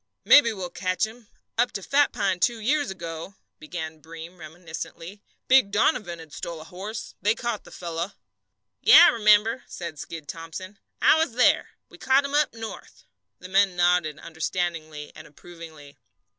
"Maybe 0.25 0.51
we'll 0.51 0.71
catch 0.71 1.05
him. 1.05 1.27
Up 1.59 1.71
to 1.73 1.83
Fat 1.83 2.11
Pine 2.11 2.39
two 2.39 2.59
years 2.59 2.89
ago," 2.89 3.35
began 3.59 3.99
Breem, 4.01 4.39
reminiscently, 4.39 5.21
"Big 5.47 5.69
Donovan 5.69 6.17
had 6.17 6.43
a 6.43 6.63
horse 6.63 6.99
stole. 7.01 7.17
They 7.21 7.35
caught 7.35 7.65
the 7.65 7.71
fellow." 7.71 8.13
"Yes, 8.81 8.99
I 8.99 9.09
remember," 9.09 9.63
said 9.67 9.99
Skid 9.99 10.27
Thomson. 10.27 10.79
"I 11.03 11.19
was 11.19 11.33
there. 11.33 11.73
We 11.87 11.99
caught 11.99 12.25
him 12.25 12.33
up 12.33 12.51
north." 12.55 13.03
The 13.37 13.49
men 13.49 13.75
nodded 13.75 14.17
understandingly 14.17 15.11
and 15.15 15.27
approvingly. 15.27 15.99